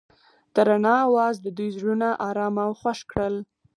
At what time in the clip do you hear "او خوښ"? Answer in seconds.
2.67-2.99